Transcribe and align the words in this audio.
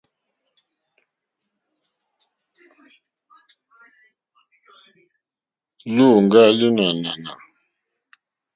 Luùŋga 5.95 6.43
li 6.57 6.67
nò 6.75 6.83
ànànà. 6.93 7.33